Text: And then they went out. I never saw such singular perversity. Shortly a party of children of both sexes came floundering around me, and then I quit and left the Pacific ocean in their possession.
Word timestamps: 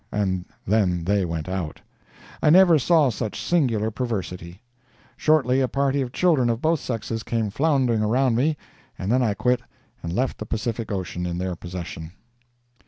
And 0.11 0.45
then 0.65 1.03
they 1.05 1.25
went 1.25 1.47
out. 1.47 1.79
I 2.41 2.49
never 2.49 2.79
saw 2.79 3.11
such 3.11 3.39
singular 3.39 3.91
perversity. 3.91 4.63
Shortly 5.15 5.61
a 5.61 5.67
party 5.67 6.01
of 6.01 6.11
children 6.11 6.49
of 6.49 6.59
both 6.59 6.79
sexes 6.79 7.21
came 7.21 7.51
floundering 7.51 8.01
around 8.01 8.35
me, 8.35 8.57
and 8.97 9.11
then 9.11 9.21
I 9.21 9.35
quit 9.35 9.61
and 10.01 10.11
left 10.11 10.39
the 10.39 10.47
Pacific 10.47 10.91
ocean 10.91 11.27
in 11.27 11.37
their 11.37 11.55
possession. 11.55 12.13